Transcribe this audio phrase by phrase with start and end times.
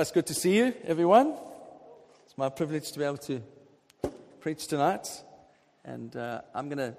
[0.00, 1.34] Well, it's good to see you, everyone.
[2.24, 3.42] It's my privilege to be able to
[4.40, 5.06] preach tonight.
[5.84, 6.96] And uh, I'm going to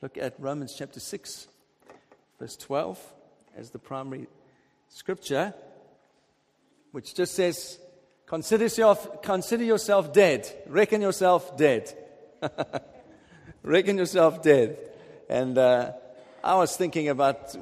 [0.00, 1.48] look at Romans chapter 6,
[2.38, 3.14] verse 12,
[3.56, 4.28] as the primary
[4.88, 5.54] scripture,
[6.92, 7.80] which just says,
[8.26, 10.48] Consider yourself, consider yourself dead.
[10.68, 11.92] Reckon yourself dead.
[13.64, 14.78] Reckon yourself dead.
[15.28, 15.94] And uh,
[16.44, 17.56] I was thinking about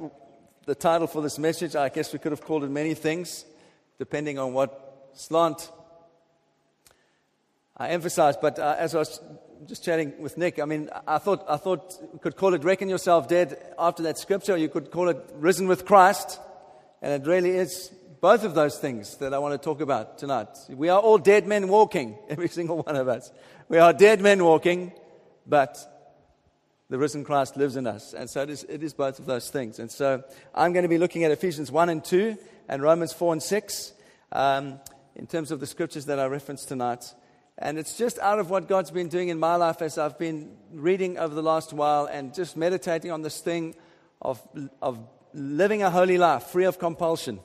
[0.67, 1.75] the title for this message.
[1.75, 3.47] I guess we could have called it many things
[3.99, 5.71] depending on what slant
[7.77, 8.37] I emphasize.
[8.37, 9.21] But uh, as I was
[9.67, 12.89] just chatting with Nick, I mean, I thought, I thought you could call it reckon
[12.89, 16.39] yourself dead after that scripture, you could call it risen with Christ.
[17.03, 20.49] And it really is both of those things that I want to talk about tonight.
[20.71, 23.31] We are all dead men walking, every single one of us.
[23.69, 24.93] We are dead men walking,
[25.47, 25.77] but
[26.91, 28.13] the risen Christ lives in us.
[28.15, 29.79] And so it is, it is both of those things.
[29.79, 30.23] And so
[30.55, 32.37] I'm going to be looking at Ephesians 1 and 2
[32.69, 33.93] and Romans 4 and 6
[34.33, 34.79] um,
[35.17, 37.05] in terms of the scriptures that I referenced tonight.
[37.57, 40.57] And it's just out of what God's been doing in my life as I've been
[40.73, 43.75] reading over the last while and just meditating on this thing
[44.21, 44.43] of,
[44.83, 44.99] of
[45.33, 47.41] living a holy life, free of compulsion.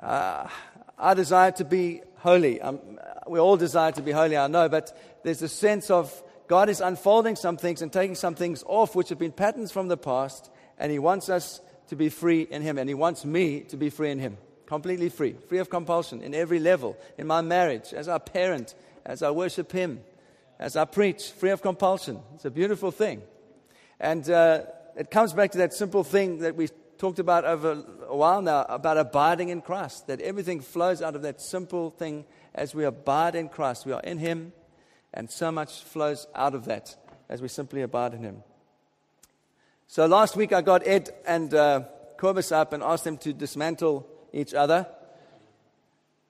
[0.00, 0.48] Uh,
[0.98, 2.60] I desire to be holy.
[2.60, 2.80] Um,
[3.28, 6.80] we all desire to be holy, I know, but there's a sense of God is
[6.80, 10.50] unfolding some things and taking some things off which have been patterns from the past,
[10.78, 13.90] and He wants us to be free in Him, and He wants me to be
[13.90, 14.38] free in Him.
[14.66, 18.74] Completely free, free of compulsion in every level, in my marriage, as I parent,
[19.04, 20.00] as I worship Him,
[20.58, 22.20] as I preach, free of compulsion.
[22.34, 23.22] It's a beautiful thing.
[24.00, 24.62] And uh,
[24.96, 28.64] it comes back to that simple thing that we talked about over a while now
[28.68, 32.24] about abiding in Christ, that everything flows out of that simple thing
[32.54, 33.84] as we abide in Christ.
[33.86, 34.52] We are in Him,
[35.14, 36.96] and so much flows out of that
[37.28, 38.42] as we simply abide in Him.
[39.86, 41.84] So last week I got Ed and uh,
[42.18, 44.86] Corbus up and asked them to dismantle each other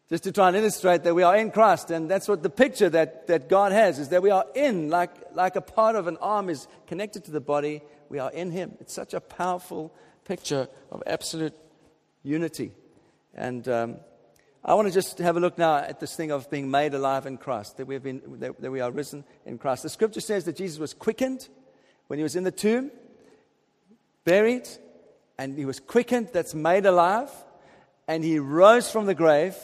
[0.08, 1.90] just to try and illustrate that we are in Christ.
[1.90, 5.10] And that's what the picture that, that God has is that we are in, like,
[5.34, 8.72] like a part of an arm is connected to the body, we are in Him.
[8.80, 9.94] It's such a powerful
[10.24, 11.54] picture of absolute
[12.22, 12.72] unity.
[13.34, 13.96] And um,
[14.68, 17.24] I want to just have a look now at this thing of being made alive
[17.24, 19.82] in Christ, that, we've been, that, that we are risen in Christ.
[19.82, 21.48] The scripture says that Jesus was quickened
[22.08, 22.90] when he was in the tomb
[24.26, 24.68] buried,
[25.38, 27.30] and he was quickened, that's made alive,
[28.06, 29.56] and he rose from the grave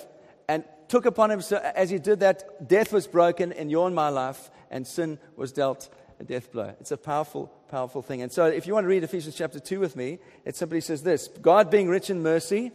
[0.48, 3.94] and took upon him, so as he did that, death was broken in your and
[3.94, 6.74] my life, and sin was dealt a death blow.
[6.80, 8.22] It's a powerful, powerful thing.
[8.22, 11.02] And so, if you want to read Ephesians chapter 2 with me, it simply says
[11.02, 12.72] this God being rich in mercy,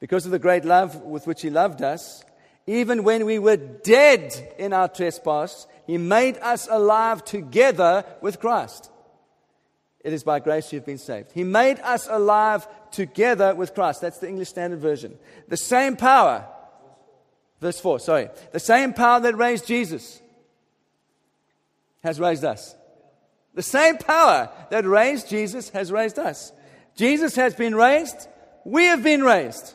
[0.00, 2.24] because of the great love with which he loved us,
[2.66, 8.90] even when we were dead in our trespass, he made us alive together with Christ.
[10.00, 11.32] It is by grace you've been saved.
[11.32, 14.00] He made us alive together with Christ.
[14.00, 15.18] That's the English Standard Version.
[15.48, 16.46] The same power,
[17.60, 20.20] verse 4, sorry, the same power that raised Jesus
[22.02, 22.76] has raised us.
[23.54, 26.52] The same power that raised Jesus has raised us.
[26.94, 28.28] Jesus has been raised,
[28.64, 29.74] we have been raised.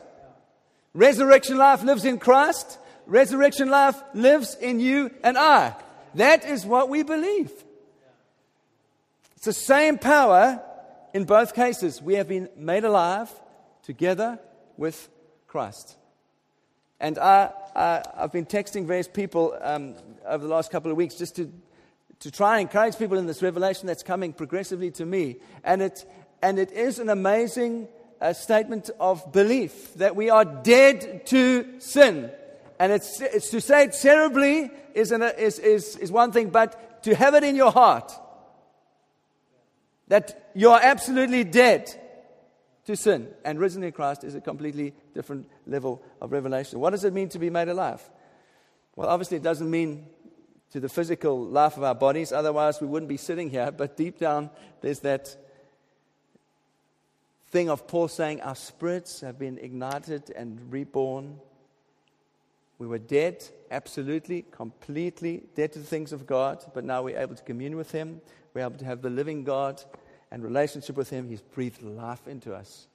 [0.94, 5.74] Resurrection life lives in Christ, resurrection life lives in you and I.
[6.14, 7.50] That is what we believe.
[9.36, 10.62] It's the same power
[11.14, 12.02] in both cases.
[12.02, 13.30] We have been made alive
[13.82, 14.38] together
[14.76, 15.08] with
[15.46, 15.96] Christ.
[17.00, 19.94] And I, I, have been texting various people um,
[20.26, 21.50] over the last couple of weeks just to,
[22.20, 25.36] to try and encourage people in this revelation that's coming progressively to me.
[25.64, 26.04] And it,
[26.42, 27.88] and it is an amazing
[28.22, 32.30] uh, statement of belief that we are dead to sin.
[32.78, 37.02] And it's, it's to say it cerebrally is, an, is, is, is one thing, but
[37.02, 38.12] to have it in your heart
[40.08, 41.90] that you are absolutely dead
[42.86, 46.78] to sin and risen in Christ is a completely different level of revelation.
[46.80, 48.02] What does it mean to be made alive?
[48.94, 50.06] Well, obviously, it doesn't mean
[50.70, 53.70] to the physical life of our bodies, otherwise, we wouldn't be sitting here.
[53.70, 54.50] But deep down,
[54.80, 55.36] there's that
[57.52, 61.38] thing of Paul saying our spirits have been ignited and reborn.
[62.78, 67.34] We were dead, absolutely, completely dead to the things of God, but now we're able
[67.34, 68.22] to commune with Him.
[68.54, 69.82] We're able to have the living God
[70.30, 72.86] and relationship with Him, He's breathed life into us.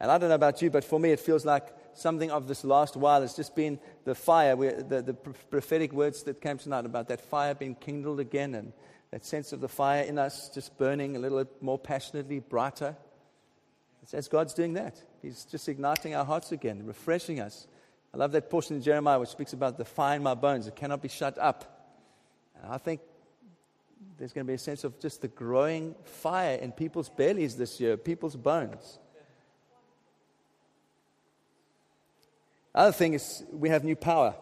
[0.00, 2.64] And I don't know about you, but for me, it feels like something of this
[2.64, 7.06] last while has just been the fire, the, the prophetic words that came tonight about
[7.08, 8.72] that fire being kindled again and
[9.12, 12.96] that sense of the fire in us just burning a little more passionately, brighter.
[14.12, 15.02] As God's doing that.
[15.20, 17.66] He's just igniting our hearts again, refreshing us.
[18.14, 20.66] I love that portion in Jeremiah which speaks about the fire in my bones.
[20.66, 21.96] It cannot be shut up.
[22.56, 23.00] And I think
[24.18, 27.80] there's going to be a sense of just the growing fire in people's bellies this
[27.80, 28.98] year, people's bones.
[32.74, 34.34] Other thing is we have new power.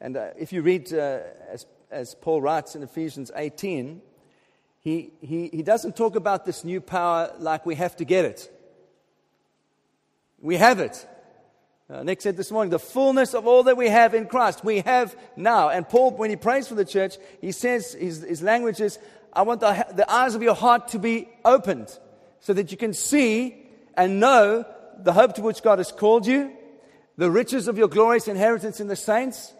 [0.00, 4.00] And uh, if you read, uh, as, as Paul writes in Ephesians 18,
[4.86, 8.48] he, he, he doesn't talk about this new power like we have to get it.
[10.40, 11.04] We have it.
[11.90, 14.82] Uh, Nick said this morning, the fullness of all that we have in Christ, we
[14.82, 15.70] have now.
[15.70, 19.00] And Paul, when he prays for the church, he says, his, his language is,
[19.32, 21.88] I want the, the eyes of your heart to be opened
[22.38, 23.56] so that you can see
[23.96, 24.64] and know
[24.98, 26.52] the hope to which God has called you,
[27.16, 29.52] the riches of your glorious inheritance in the saints,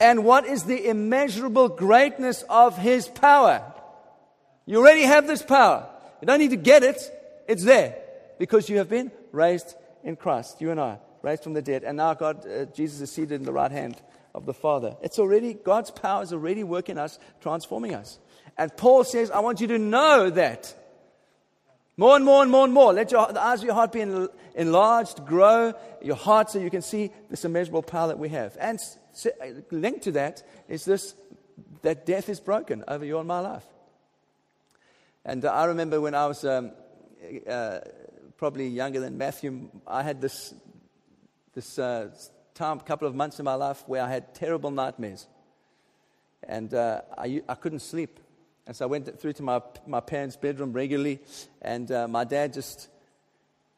[0.00, 3.74] and what is the immeasurable greatness of his power.
[4.66, 5.88] You already have this power.
[6.20, 7.00] You don't need to get it.
[7.48, 7.96] It's there
[8.38, 10.60] because you have been raised in Christ.
[10.60, 11.84] You and I, raised from the dead.
[11.84, 14.00] And now God, uh, Jesus is seated in the right hand
[14.34, 14.96] of the Father.
[15.02, 18.18] It's already, God's power is already working us, transforming us.
[18.58, 20.74] And Paul says, I want you to know that.
[21.96, 22.92] More and more and more and more.
[22.92, 24.04] Let your, the eyes of your heart be
[24.54, 25.72] enlarged, grow
[26.02, 28.56] your heart so you can see this immeasurable power that we have.
[28.60, 28.78] And
[29.70, 31.14] linked to that is this
[31.82, 33.64] that death is broken over your and my life.
[35.28, 36.70] And I remember when I was um,
[37.48, 37.80] uh,
[38.36, 40.54] probably younger than Matthew, I had this,
[41.52, 42.10] this uh,
[42.54, 45.26] time, couple of months in my life where I had terrible nightmares.
[46.44, 48.20] And uh, I, I couldn't sleep.
[48.68, 51.18] And so I went through to my, my parents' bedroom regularly,
[51.60, 52.88] and uh, my dad just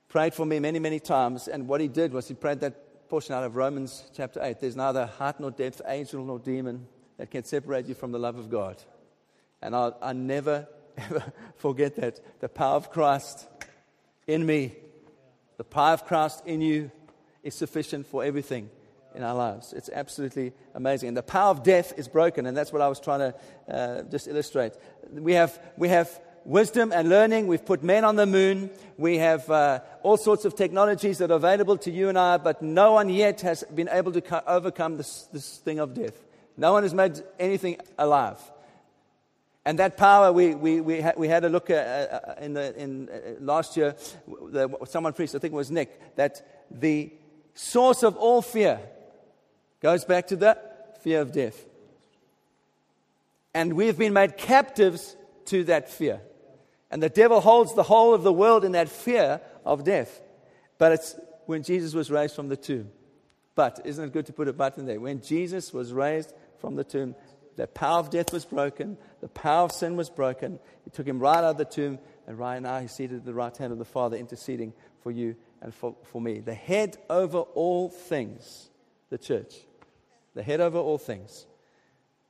[0.09, 1.49] prayed for me many, many times.
[1.49, 4.77] And what he did was he prayed that portion out of Romans chapter 8 There's
[4.77, 6.87] neither height nor depth, angel nor demon
[7.17, 8.83] that can separate you from the love of God.
[9.63, 10.69] And I, I never,
[10.99, 12.21] ever forget that.
[12.41, 13.47] The power of Christ
[14.27, 14.75] in me,
[15.57, 16.91] the power of Christ in you
[17.43, 18.71] is sufficient for everything
[19.15, 19.73] in our lives.
[19.73, 21.09] It's absolutely amazing.
[21.09, 23.35] And the power of death is broken, and that's what I was trying to
[23.69, 24.75] uh, just illustrate.
[25.11, 27.47] We have, we have wisdom and learning.
[27.47, 28.71] We've put men on the moon.
[28.97, 32.63] We have uh, all sorts of technologies that are available to you and I, but
[32.63, 36.15] no one yet has been able to co- overcome this, this thing of death.
[36.57, 38.39] No one has made anything alive.
[39.65, 42.55] And that power, we, we, we, ha- we had a look at, uh, uh, in,
[42.55, 43.97] the, in uh, last year,
[44.27, 47.13] the, someone preached, I think it was Nick, that the
[47.55, 48.81] source of all fear
[49.81, 50.59] Goes back to the
[51.03, 51.65] fear of death.
[53.55, 55.17] And we've been made captives
[55.47, 56.21] to that fear.
[56.91, 60.21] And the devil holds the whole of the world in that fear of death.
[60.79, 61.17] But it's
[61.47, 62.91] when Jesus was raised from the tomb.
[63.55, 65.01] But, isn't it good to put a button there?
[65.01, 67.15] When Jesus was raised from the tomb,
[67.59, 70.59] the power of death was broken, the power of sin was broken.
[70.85, 73.35] He took him right out of the tomb, and right now he's seated at the
[73.35, 74.73] right hand of the Father, interceding
[75.03, 76.41] for you and for, for me.
[76.41, 78.71] The head over all things,
[79.11, 79.55] the church
[80.39, 81.47] the head over all things.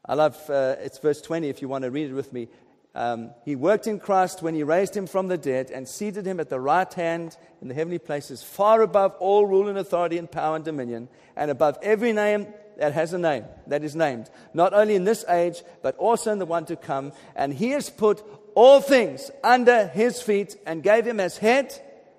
[0.05, 2.49] I love, uh, it's verse 20 if you want to read it with me.
[2.95, 6.41] Um, he worked in Christ when he raised him from the dead and seated him
[6.41, 10.31] at the right hand in the heavenly places, far above all rule and authority and
[10.31, 12.47] power and dominion, and above every name
[12.79, 16.39] that has a name, that is named, not only in this age, but also in
[16.39, 17.13] the one to come.
[17.37, 18.23] And he has put
[18.55, 21.75] all things under his feet and gave him as head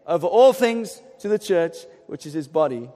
[0.06, 1.78] over all things to the church,
[2.08, 2.90] which is his body,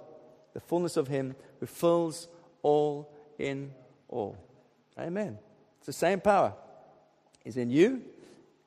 [0.54, 2.28] the fullness of him who fills
[2.62, 3.72] all in
[4.10, 4.38] all.
[5.00, 5.38] Amen.
[5.80, 6.54] It's the same power.
[7.46, 8.02] Is in you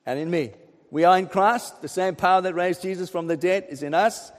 [0.05, 0.53] and in me.
[0.91, 1.81] We are in Christ.
[1.81, 4.31] The same power that raised Jesus from the dead is in us.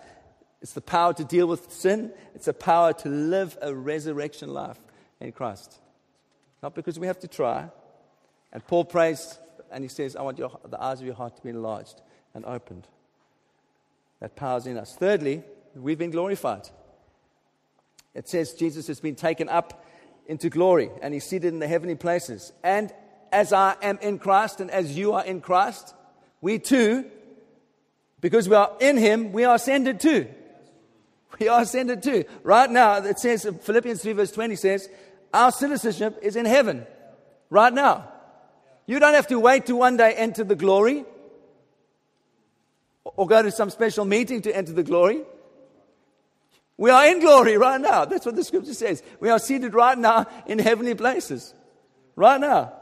[0.61, 2.11] It's the power to deal with sin.
[2.33, 4.79] It's the power to live a resurrection life
[5.19, 5.79] in Christ.
[6.63, 7.69] Not because we have to try.
[8.51, 9.37] And Paul prays
[9.71, 12.01] and he says, I want your, the eyes of your heart to be enlarged
[12.33, 12.87] and opened.
[14.19, 14.95] That power is in us.
[14.95, 15.43] Thirdly,
[15.75, 16.69] we've been glorified.
[18.15, 19.85] It says Jesus has been taken up
[20.25, 22.51] into glory and he's seated in the heavenly places.
[22.63, 22.91] And
[23.31, 25.93] as I am in Christ and as you are in Christ,
[26.41, 27.05] we too,
[28.21, 30.27] because we are in him, we are ascended too.
[31.39, 32.25] We are ascended too.
[32.43, 34.89] Right now, it says, Philippians 3 verse 20 says,
[35.33, 36.85] our citizenship is in heaven.
[37.49, 38.09] Right now.
[38.85, 41.05] You don't have to wait to one day enter the glory
[43.03, 45.21] or go to some special meeting to enter the glory.
[46.77, 48.05] We are in glory right now.
[48.05, 49.03] That's what the scripture says.
[49.19, 51.53] We are seated right now in heavenly places.
[52.15, 52.73] Right now.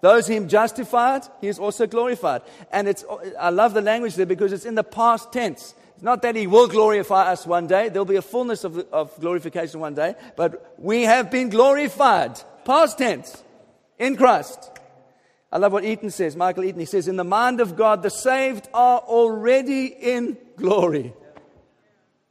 [0.00, 2.42] Those him justified, he is also glorified.
[2.72, 3.04] And it's,
[3.38, 5.74] I love the language there because it's in the past tense.
[6.02, 7.88] It's not that he will glorify us one day.
[7.88, 10.16] There'll be a fullness of, of glorification one day.
[10.34, 12.40] But we have been glorified.
[12.64, 13.40] Past tense.
[14.00, 14.68] In Christ.
[15.52, 16.80] I love what Eaton says, Michael Eaton.
[16.80, 21.12] He says, In the mind of God, the saved are already in glory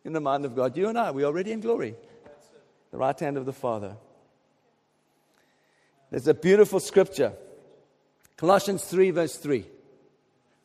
[0.03, 0.75] in the mind of God.
[0.75, 1.95] You and I, we're already in glory.
[2.91, 3.95] The right hand of the Father.
[6.09, 7.31] There's a beautiful scripture.
[8.35, 9.65] Colossians 3, verse 3.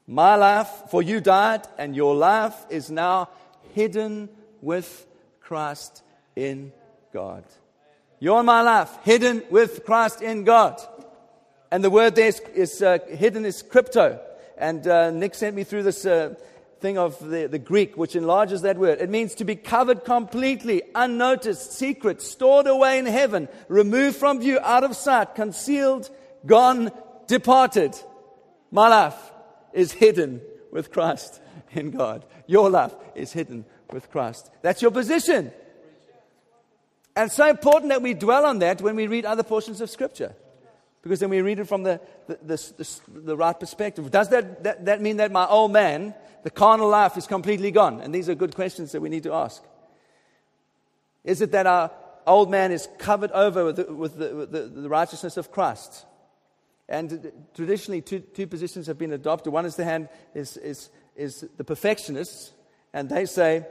[0.06, 3.28] My life, for you died, and your life is now
[3.74, 4.28] hidden
[4.62, 5.06] with
[5.40, 6.02] Christ
[6.36, 6.72] in
[7.12, 7.44] God.
[8.20, 10.80] You're my life, hidden with Christ in God.
[11.72, 14.20] And the word there is, is uh, hidden is crypto.
[14.56, 16.36] And uh, Nick sent me through this uh,
[16.80, 19.00] thing of the, the Greek, which enlarges that word.
[19.00, 24.60] It means to be covered completely, unnoticed, secret, stored away in heaven, removed from view,
[24.62, 26.08] out of sight, concealed,
[26.46, 26.92] gone,
[27.26, 27.98] departed.
[28.70, 29.32] My life
[29.72, 31.40] is hidden with Christ
[31.72, 32.24] in God.
[32.46, 34.50] Your life is hidden with Christ.
[34.62, 35.52] That's your position.
[37.14, 40.34] And so important that we dwell on that when we read other portions of Scripture.
[41.02, 44.10] Because then we read it from the, the, the, the, the right perspective.
[44.10, 48.00] Does that, that, that mean that my old man, the carnal life, is completely gone?
[48.00, 49.62] And these are good questions that we need to ask.
[51.22, 51.92] Is it that our
[52.26, 56.05] old man is covered over with the, with the, with the, the righteousness of Christ?
[56.88, 59.52] And traditionally, two, two positions have been adopted.
[59.52, 62.52] One is the hand is, is, is the perfectionists,
[62.92, 63.66] and they say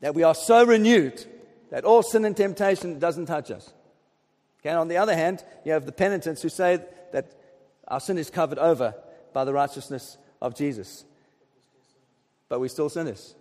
[0.00, 1.24] that we are so renewed
[1.70, 3.72] that all sin and temptation doesn't touch us.
[4.60, 6.80] Okay, on the other hand, you have the penitents who say
[7.12, 7.32] that
[7.86, 8.94] our sin is covered over
[9.32, 11.04] by the righteousness of Jesus.
[12.48, 13.34] But we're still sinners.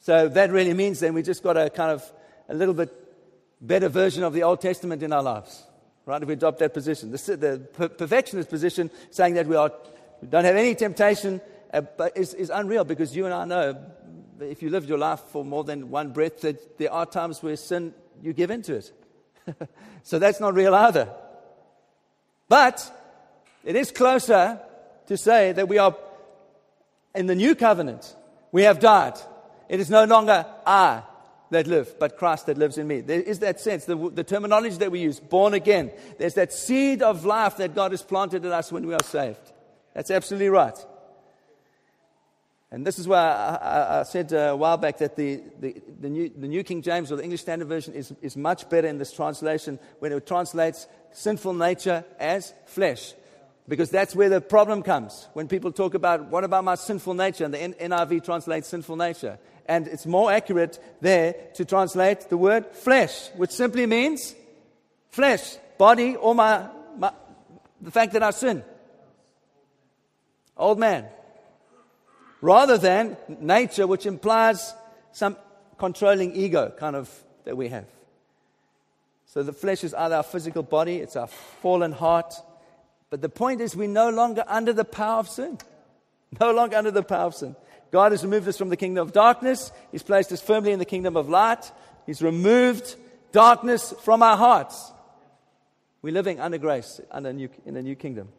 [0.00, 2.02] So that really means then we just got a kind of
[2.48, 2.92] a little bit
[3.60, 5.64] better version of the Old Testament in our lives.
[6.06, 6.20] Right?
[6.20, 7.10] If we adopt that position.
[7.10, 9.72] The, the perfectionist position, saying that we, are,
[10.20, 11.40] we don't have any temptation,
[11.72, 13.80] uh, but is, is unreal because you and I know
[14.40, 17.56] if you lived your life for more than one breath, that there are times where
[17.56, 18.92] sin, you give into it.
[20.02, 21.08] so that's not real either.
[22.48, 22.92] But
[23.64, 24.60] it is closer
[25.06, 25.96] to say that we are
[27.14, 28.14] in the new covenant.
[28.52, 29.14] We have died.
[29.68, 31.02] It is no longer I
[31.50, 33.00] that live, but Christ that lives in me.
[33.00, 35.92] There is that sense, the, the terminology that we use, born again.
[36.18, 39.52] There's that seed of life that God has planted in us when we are saved.
[39.94, 40.76] That's absolutely right.
[42.70, 45.80] And this is why I, I, I said uh, a while back that the, the,
[46.00, 48.88] the, New, the New King James or the English Standard Version is, is much better
[48.88, 53.14] in this translation when it translates sinful nature as flesh.
[53.66, 55.28] Because that's where the problem comes.
[55.32, 57.44] When people talk about, what about my sinful nature?
[57.44, 59.38] And the NIV translates sinful nature.
[59.66, 64.34] And it's more accurate there to translate the word flesh, which simply means
[65.08, 66.68] flesh, body, or my,
[66.98, 67.12] my
[67.80, 68.62] the fact that I sin.
[70.56, 71.06] Old man
[72.44, 74.74] rather than nature, which implies
[75.12, 75.34] some
[75.78, 77.10] controlling ego kind of
[77.44, 77.86] that we have.
[79.24, 82.34] So the flesh is either our physical body, it's our fallen heart.
[83.14, 85.58] But the point is, we're no longer under the power of sin.
[86.40, 87.54] No longer under the power of sin.
[87.92, 89.70] God has removed us from the kingdom of darkness.
[89.92, 91.70] He's placed us firmly in the kingdom of light.
[92.06, 92.96] He's removed
[93.30, 94.90] darkness from our hearts.
[96.02, 98.30] We're living under grace under new, in a new kingdom.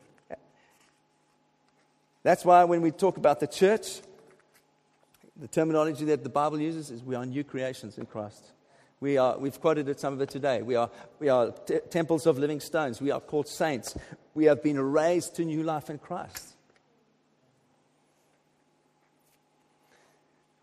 [2.24, 4.02] That's why when we talk about the church,
[5.40, 8.44] the terminology that the Bible uses is we are new creations in Christ.
[9.00, 10.62] We are, we've quoted it, some of it today.
[10.62, 13.02] We are, we are t- temples of living stones.
[13.02, 13.98] We are called saints.
[14.34, 16.54] We have been raised to new life in Christ.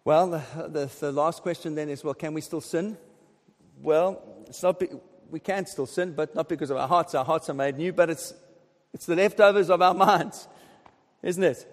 [0.05, 2.97] Well, the, the, the last question then is well, can we still sin?
[3.81, 4.89] Well, it's not be,
[5.31, 7.15] we can still sin, but not because of our hearts.
[7.15, 8.35] Our hearts are made new, but it's,
[8.93, 10.49] it's the leftovers of our minds
[11.23, 11.67] isn't it?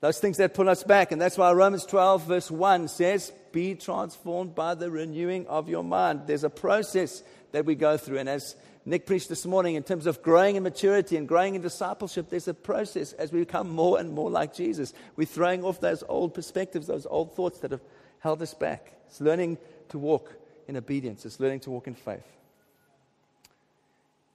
[0.00, 1.12] Those things that pull us back.
[1.12, 5.84] And that's why Romans 12, verse 1 says, Be transformed by the renewing of your
[5.84, 6.22] mind.
[6.26, 8.18] There's a process that we go through.
[8.18, 8.54] And as
[8.84, 12.48] Nick preached this morning, in terms of growing in maturity and growing in discipleship, there's
[12.48, 14.92] a process as we become more and more like Jesus.
[15.16, 17.82] We're throwing off those old perspectives, those old thoughts that have
[18.20, 18.92] held us back.
[19.06, 19.58] It's learning
[19.90, 20.32] to walk
[20.68, 22.26] in obedience, it's learning to walk in faith.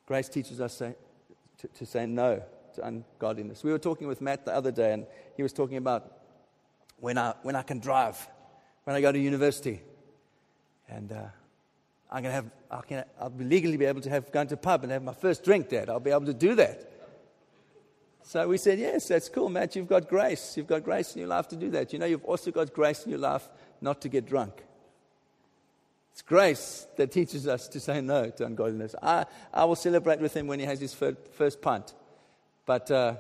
[0.06, 0.94] Grace teaches us to,
[1.60, 2.44] to, to say no
[2.76, 3.64] to ungodliness.
[3.64, 6.12] We were talking with Matt the other day, and he was talking about
[7.00, 8.28] when I, when I can drive,
[8.86, 9.82] when I go to university.
[10.88, 11.24] And uh,
[12.10, 14.92] I'm gonna have, I can, I'll legally be able to have gone to pub and
[14.92, 15.89] have my first drink, Dad.
[15.89, 16.92] I'll be able to do that.
[18.24, 19.75] So we said, Yes, that's cool, Matt.
[19.75, 20.56] You've got grace.
[20.56, 21.94] You've got grace in your life to do that.
[21.94, 23.48] You know, you've also got grace in your life
[23.82, 24.63] not to get drunk.
[26.13, 28.96] It's grace that teaches us to say no to ungodliness.
[29.04, 31.94] I, I will celebrate with him when he has his first, first punt.
[32.65, 33.15] But uh,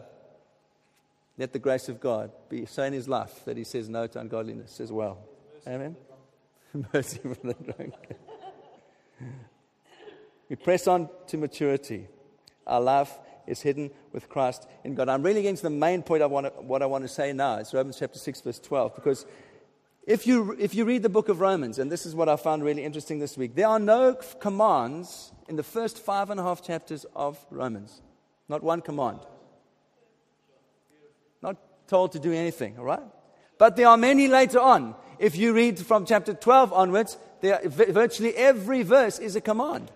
[1.37, 4.19] let the grace of God be so in his life that he says no to
[4.19, 5.19] ungodliness as well.
[5.67, 5.95] Amen.
[6.93, 7.93] Mercy for the drunk.
[10.49, 12.07] we press on to maturity.
[12.67, 13.11] Our life
[13.47, 15.09] is hidden with Christ in God.
[15.09, 17.57] I'm really getting to the main point of what I want to say now.
[17.57, 18.95] It's Romans chapter 6, verse 12.
[18.95, 19.25] Because
[20.05, 22.63] if you, if you read the book of Romans, and this is what I found
[22.63, 26.63] really interesting this week, there are no commands in the first five and a half
[26.63, 28.01] chapters of Romans.
[28.47, 29.19] Not one command
[31.41, 31.57] Not
[31.87, 33.01] told to do anything, all right?
[33.57, 34.95] But there are many later on.
[35.19, 39.91] If you read from chapter 12 onwards, there, virtually every verse is a command.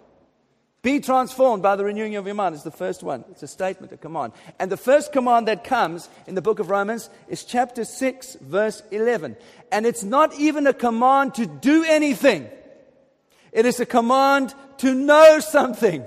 [0.82, 3.26] Be transformed by the renewing of your mind is the first one.
[3.32, 4.32] It's a statement, a command.
[4.60, 8.82] And the first command that comes in the book of Romans is chapter 6, verse
[8.90, 9.36] 11.
[9.74, 12.48] And it's not even a command to do anything.
[13.52, 16.06] It is a command to know something.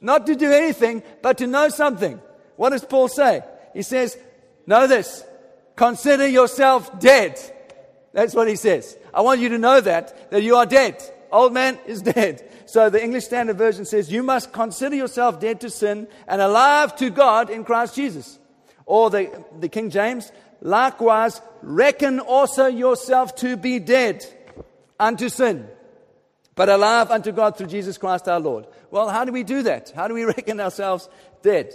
[0.00, 2.20] Not to do anything, but to know something.
[2.54, 3.42] What does Paul say?
[3.72, 4.16] He says,
[4.66, 5.24] Know this.
[5.76, 7.40] Consider yourself dead.
[8.14, 8.96] That's what he says.
[9.12, 11.02] I want you to know that, that you are dead.
[11.32, 12.48] Old man is dead.
[12.64, 16.94] So the English Standard Version says, You must consider yourself dead to sin and alive
[16.96, 18.38] to God in Christ Jesus.
[18.86, 20.30] Or the, the King James,
[20.60, 24.24] likewise, reckon also yourself to be dead
[25.00, 25.66] unto sin,
[26.54, 28.66] but alive unto God through Jesus Christ our Lord.
[28.92, 29.90] Well, how do we do that?
[29.90, 31.08] How do we reckon ourselves
[31.42, 31.74] dead?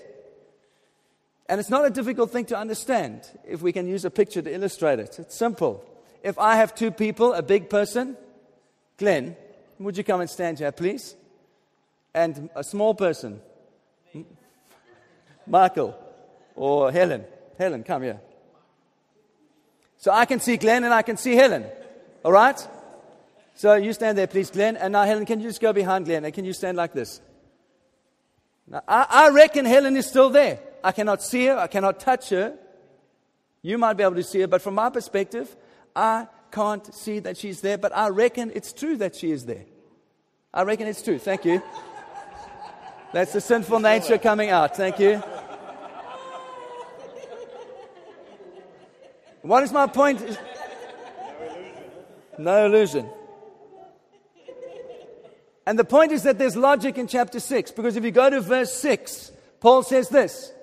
[1.49, 4.53] And it's not a difficult thing to understand if we can use a picture to
[4.53, 5.17] illustrate it.
[5.19, 5.83] It's simple.
[6.23, 8.17] If I have two people, a big person,
[8.97, 9.35] Glenn,
[9.79, 11.15] would you come and stand here, please?
[12.13, 13.39] And a small person,
[15.47, 15.97] Michael
[16.55, 17.23] or Helen.
[17.57, 18.19] Helen, come here.
[19.97, 21.65] So I can see Glenn and I can see Helen.
[22.23, 22.67] All right?
[23.55, 24.77] So you stand there, please, Glenn.
[24.77, 26.23] And now, Helen, can you just go behind Glenn?
[26.23, 27.19] And can you stand like this?
[28.67, 30.59] Now, I, I reckon Helen is still there.
[30.83, 31.57] I cannot see her.
[31.57, 32.53] I cannot touch her.
[33.61, 35.53] You might be able to see her, but from my perspective,
[35.99, 39.65] I can't see that she's there, but I reckon it's true that she is there.
[40.53, 41.19] I reckon it's true.
[41.19, 41.61] Thank you.
[43.11, 44.77] That's the sinful nature coming out.
[44.77, 45.21] Thank you.
[49.41, 50.39] What is my point?
[52.37, 53.09] No illusion.
[55.65, 58.39] And the point is that there's logic in chapter 6, because if you go to
[58.39, 60.53] verse 6, Paul says this.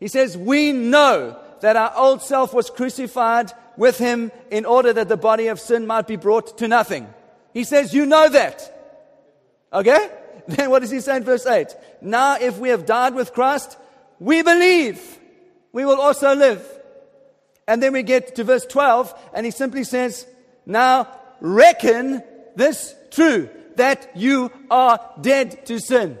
[0.00, 5.08] He says, We know that our old self was crucified with him in order that
[5.08, 7.12] the body of sin might be brought to nothing.
[7.52, 8.72] He says, You know that.
[9.72, 10.10] Okay?
[10.48, 11.74] Then what does he say in verse 8?
[12.00, 13.76] Now, if we have died with Christ,
[14.20, 15.18] we believe
[15.72, 16.64] we will also live.
[17.66, 20.26] And then we get to verse 12, and he simply says,
[20.64, 21.08] Now
[21.40, 22.22] reckon
[22.54, 26.18] this true, that you are dead to sin.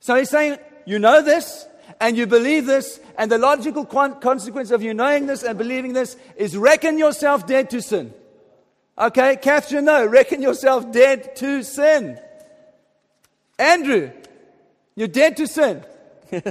[0.00, 1.66] So he's saying, You know this,
[2.00, 6.16] and you believe this, and the logical consequence of you knowing this and believing this
[6.36, 8.14] is reckon yourself dead to sin.
[8.96, 12.18] Okay, Catherine, no, reckon yourself dead to sin.
[13.58, 14.10] Andrew,
[14.94, 15.84] you're dead to sin.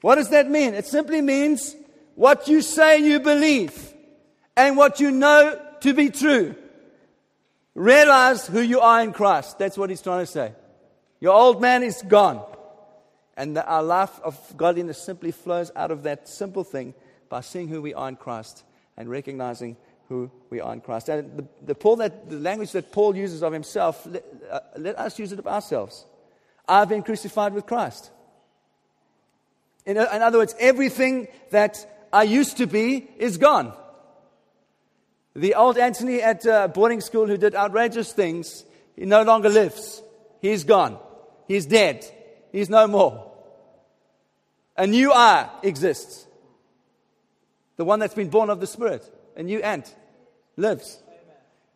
[0.00, 0.74] what does that mean?
[0.74, 1.74] It simply means
[2.14, 3.94] what you say you believe
[4.56, 6.54] and what you know to be true.
[7.74, 9.58] Realize who you are in Christ.
[9.58, 10.52] That's what he's trying to say.
[11.20, 12.44] Your old man is gone.
[13.36, 16.94] And the, our life of godliness simply flows out of that simple thing
[17.28, 18.64] by seeing who we are in Christ
[18.96, 19.76] and recognizing
[20.08, 21.08] who we are in Christ.
[21.08, 24.98] And the, the, Paul that, the language that Paul uses of himself, let, uh, let
[24.98, 26.06] us use it of ourselves.
[26.68, 28.10] I've been crucified with Christ.
[29.84, 33.72] In, in other words, everything that I used to be is gone.
[35.34, 38.64] The old Anthony at uh, boarding school who did outrageous things,
[38.96, 40.02] he no longer lives.
[40.46, 40.98] He's gone.
[41.48, 42.04] He's dead.
[42.52, 43.32] He's no more.
[44.76, 46.26] A new I exists.
[47.76, 49.04] The one that's been born of the Spirit.
[49.36, 49.94] A new ant
[50.56, 51.02] lives.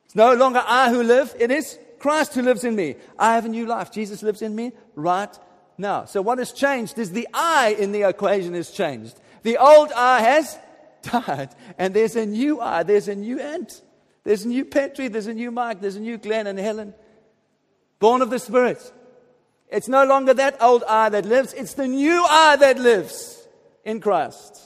[0.04, 2.94] It's no longer I who live, it is Christ who lives in me.
[3.18, 3.92] I have a new life.
[3.92, 5.36] Jesus lives in me right
[5.76, 6.04] now.
[6.04, 9.20] So what has changed is the I in the equation has changed.
[9.42, 10.58] The old I has
[11.02, 13.82] died, and there's a new I, there's a new ant.
[14.22, 16.94] There's a new Petri, there's a new Mike, there's a new Glenn and Helen.
[18.00, 18.92] Born of the Spirit.
[19.68, 23.46] It's no longer that old I that lives, it's the new I that lives
[23.84, 24.60] in Christ.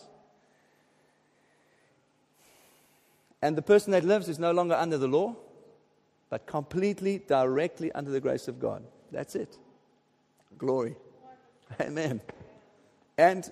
[3.42, 5.36] And the person that lives is no longer under the law,
[6.30, 8.82] but completely, directly under the grace of God.
[9.12, 9.58] That's it.
[10.56, 10.96] Glory.
[11.80, 12.22] Amen.
[13.18, 13.50] And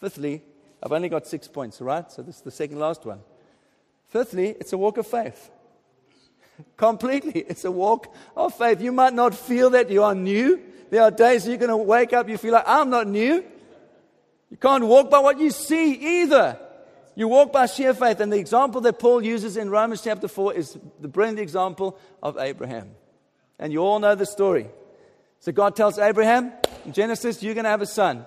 [0.00, 0.42] fifthly,
[0.80, 2.10] I've only got six points, right?
[2.12, 3.20] So this is the second last one.
[4.08, 5.50] Fifthly, it's a walk of faith.
[6.76, 7.44] Completely.
[7.48, 8.80] It's a walk of faith.
[8.80, 10.60] You might not feel that you are new.
[10.90, 13.44] There are days you're going to wake up, you feel like, I'm not new.
[14.50, 16.58] You can't walk by what you see either.
[17.14, 18.20] You walk by sheer faith.
[18.20, 22.36] And the example that Paul uses in Romans chapter 4 is the brilliant example of
[22.38, 22.90] Abraham.
[23.58, 24.68] And you all know the story.
[25.40, 26.52] So God tells Abraham,
[26.84, 28.26] in Genesis, you're going to have a son.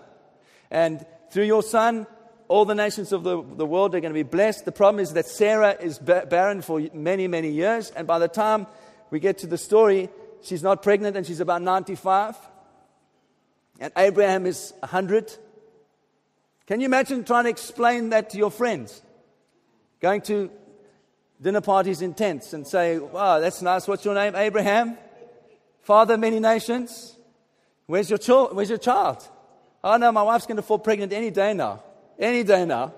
[0.71, 2.08] And through your son,
[2.47, 4.65] all the nations of the, the world are going to be blessed.
[4.65, 7.91] The problem is that Sarah is barren for many, many years.
[7.91, 8.67] And by the time
[9.10, 10.10] we get to the story,
[10.41, 12.36] she's not pregnant and she's about 95.
[13.79, 15.34] And Abraham is 100.
[16.67, 19.01] Can you imagine trying to explain that to your friends?
[20.05, 20.51] going to
[21.41, 23.88] dinner parties in tents and say, Wow, that's nice.
[23.88, 24.36] What's your name?
[24.36, 24.97] Abraham?
[25.81, 27.15] Father of many nations?
[27.88, 29.27] Where's your, chil- where's your child?
[29.84, 31.84] Oh, no, my wife's going to fall pregnant any day now.
[32.17, 32.93] Any day now.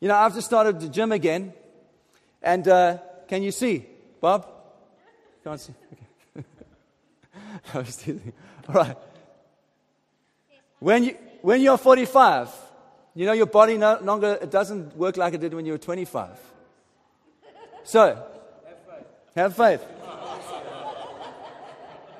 [0.00, 1.52] You know, I've just started the gym again.
[2.42, 3.86] And uh, can you see,
[4.20, 4.46] Bob?
[5.44, 5.72] Can't see.
[6.38, 7.74] Okay.
[7.74, 8.32] I was teasing.
[8.68, 8.96] All right.
[10.78, 12.50] When, you, when you're 45,
[13.14, 15.78] you know your body no longer it doesn't work like it did when you were
[15.78, 16.38] 25.
[17.84, 18.26] So,
[19.34, 19.82] have faith.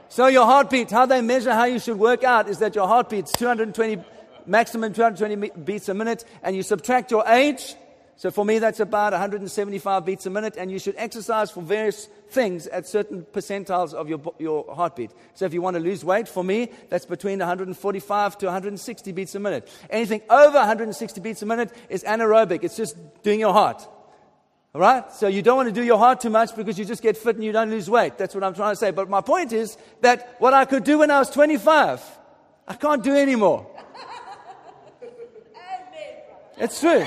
[0.09, 3.33] So your heartbeat, how they measure how you should work out is that your heartbeat's
[3.33, 4.03] 220,
[4.47, 7.75] maximum 220 beats a minute, and you subtract your age.
[8.19, 12.09] So for me, that's about 175 beats a minute, and you should exercise for various
[12.31, 15.11] things at certain percentiles of your, your heartbeat.
[15.35, 19.35] So if you want to lose weight, for me, that's between 145 to 160 beats
[19.35, 19.69] a minute.
[19.91, 22.65] Anything over 160 beats a minute is anaerobic.
[22.65, 23.87] It's just doing your heart.
[24.75, 25.13] All right?
[25.13, 27.37] So you don't want to do your heart too much because you just get fit
[27.37, 28.17] and you don't lose weight.
[28.17, 28.93] That's what I'm trying to say.
[28.93, 32.03] But my point is that what I could do when I was 25,
[32.67, 33.67] I can't do anymore.
[36.59, 37.05] It's true.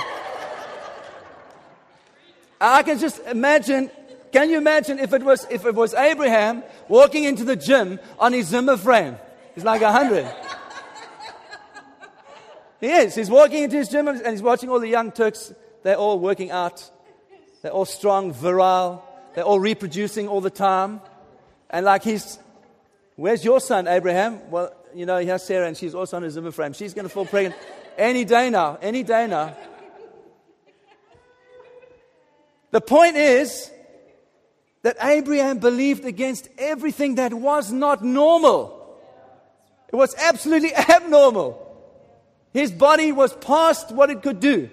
[2.62, 3.90] I can just imagine.
[4.32, 8.34] Can you imagine if it was if it was Abraham walking into the gym on
[8.34, 9.18] his Zimmer frame?
[9.56, 10.30] He's like a hundred.
[12.80, 13.16] He is.
[13.16, 15.54] He's walking into his gym and he's watching all the young Turks.
[15.84, 16.90] They're all working out
[17.62, 19.06] they're all strong, virile.
[19.36, 21.02] They're all reproducing all the time.
[21.70, 22.40] And like he's,
[23.16, 24.50] where's your son, Abraham?
[24.50, 26.74] Well, you know, he has Sarah and she's also on a Zimmer frame.
[26.74, 27.56] She's going to fall pregnant
[28.00, 29.56] any day now, any day now.
[32.72, 33.70] The point is
[34.84, 38.98] that Abraham believed against everything that was not normal.
[39.92, 41.66] It was absolutely abnormal.
[42.54, 44.70] His body was past what it could do.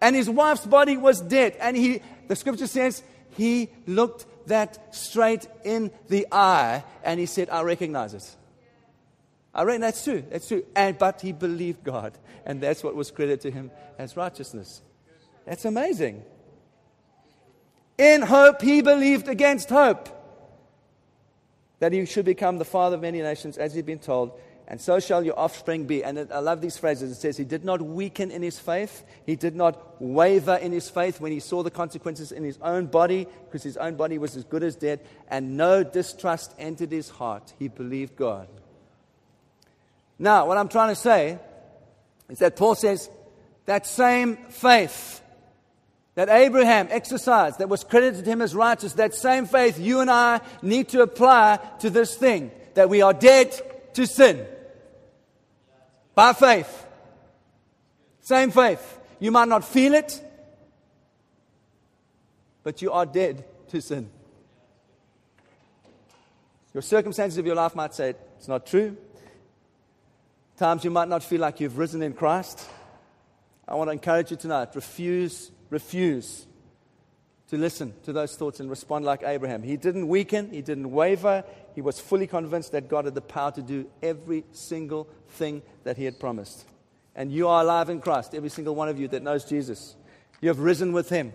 [0.00, 1.56] And his wife's body was dead.
[1.60, 3.02] And he the scripture says
[3.36, 8.36] he looked that straight in the eye and he said, I recognize it.
[9.54, 10.24] I reckon that's true.
[10.30, 10.64] That's true.
[10.74, 14.82] And but he believed God, and that's what was credited to him as righteousness.
[15.46, 16.22] That's amazing.
[17.96, 20.08] In hope, he believed against hope
[21.78, 24.32] that he should become the father of many nations, as he'd been told
[24.66, 26.02] and so shall your offspring be.
[26.02, 27.10] And I love these phrases.
[27.12, 29.04] It says, He did not weaken in his faith.
[29.26, 32.86] He did not waver in his faith when he saw the consequences in his own
[32.86, 35.00] body, because his own body was as good as dead.
[35.28, 37.52] And no distrust entered his heart.
[37.58, 38.48] He believed God.
[40.18, 41.38] Now, what I'm trying to say
[42.28, 43.10] is that Paul says
[43.66, 45.20] that same faith
[46.14, 50.10] that Abraham exercised, that was credited to him as righteous, that same faith you and
[50.10, 53.52] I need to apply to this thing that we are dead
[53.94, 54.46] to sin
[56.14, 56.86] by faith.
[58.20, 59.00] Same faith.
[59.18, 60.22] You might not feel it,
[62.62, 64.08] but you are dead to sin.
[66.72, 68.96] Your circumstances of your life might say it's not true.
[70.56, 72.68] Times you might not feel like you've risen in Christ.
[73.66, 76.46] I want to encourage you tonight refuse, refuse
[77.48, 79.62] to listen to those thoughts and respond like Abraham.
[79.62, 83.50] He didn't weaken, he didn't waver, he was fully convinced that God had the power
[83.52, 86.64] to do every single thing that he had promised.
[87.16, 89.96] And you are alive in Christ, every single one of you that knows Jesus.
[90.40, 91.32] You have risen with him.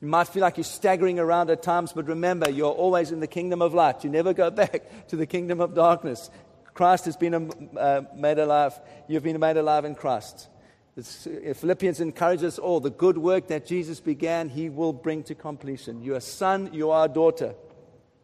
[0.00, 3.28] You might feel like you're staggering around at times, but remember, you're always in the
[3.28, 4.02] kingdom of light.
[4.02, 6.30] You never go back to the kingdom of darkness.
[6.74, 8.78] Christ has been uh, made alive.
[9.08, 10.48] You've been made alive in Christ.
[10.94, 16.02] Philippians encourages us all the good work that Jesus began, he will bring to completion.
[16.02, 17.54] You are son, you are daughter.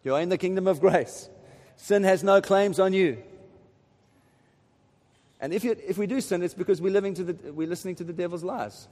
[0.05, 1.31] You are in the kingdom of grace.
[1.77, 3.23] Sin has no claims on you.
[5.41, 7.95] And if, you, if we do sin, it's because we're, living to the, we're listening
[7.97, 8.89] to the devil's lies,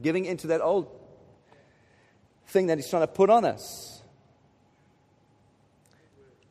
[0.00, 0.88] giving into that old
[2.46, 3.95] thing that he's trying to put on us.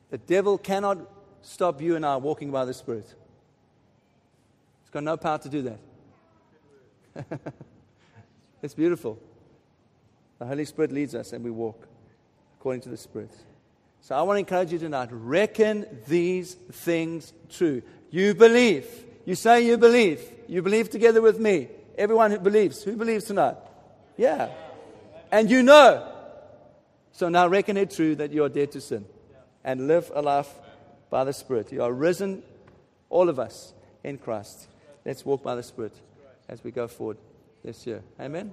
[0.09, 0.99] The devil cannot
[1.41, 3.13] stop you and I walking by the Spirit.
[4.81, 5.61] It's got no power to do
[7.15, 7.41] that.
[8.61, 9.19] it's beautiful.
[10.39, 11.87] The Holy Spirit leads us and we walk
[12.59, 13.31] according to the Spirit.
[14.01, 17.81] So I want to encourage you tonight reckon these things true.
[18.11, 18.85] You believe.
[19.25, 20.21] You say you believe.
[20.47, 21.69] You believe together with me.
[21.97, 22.83] Everyone who believes.
[22.83, 23.55] Who believes tonight?
[24.17, 24.49] Yeah.
[25.31, 26.11] And you know.
[27.13, 29.05] So now reckon it true that you are dead to sin
[29.65, 30.53] and live a life
[31.09, 31.73] by the Spirit.
[31.73, 32.43] You are risen,
[33.09, 33.73] all of us,
[34.03, 34.67] in Christ.
[35.03, 35.93] Let's walk by the Spirit
[36.47, 37.17] as we go forward
[37.63, 38.01] this year.
[38.21, 38.51] Amen?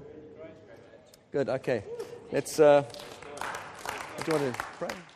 [1.31, 1.49] Good.
[1.49, 1.85] Okay.
[2.33, 2.59] Let's.
[2.59, 2.83] Uh,
[4.25, 5.12] do you want to pray?